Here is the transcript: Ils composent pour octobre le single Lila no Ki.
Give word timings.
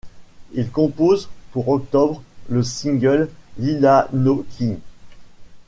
Ils 0.53 0.71
composent 0.71 1.29
pour 1.51 1.69
octobre 1.69 2.23
le 2.49 2.63
single 2.63 3.29
Lila 3.59 4.09
no 4.13 4.43
Ki. 4.57 4.77